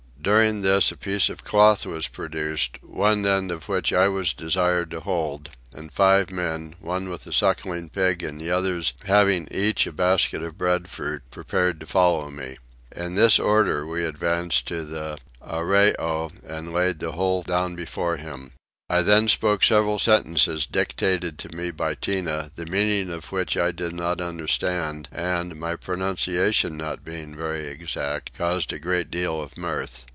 [0.23, 4.91] During this a piece of cloth was produced, one end of which I was desired
[4.91, 9.87] to hold, and five men, one with a sucking pig and the others having each
[9.87, 12.57] a basket of breadfruit, prepared to follow me.
[12.95, 18.51] In this order we advanced to the Arreoy and laid the whole down before him.
[18.91, 23.71] I then spoke several sentences dictated to me by Tinah, the meaning of which I
[23.71, 29.57] did not understand and, my pronunciation not being very exact, caused a great deal of
[29.57, 30.05] mirth.